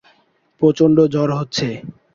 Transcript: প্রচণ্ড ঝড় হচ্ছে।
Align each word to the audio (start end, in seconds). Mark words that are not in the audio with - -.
প্রচণ্ড 0.61 0.97
ঝড় 1.13 1.33
হচ্ছে। 1.39 1.67